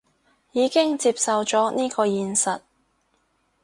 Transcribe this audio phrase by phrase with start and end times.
[0.53, 2.61] 已經接受咗呢個現實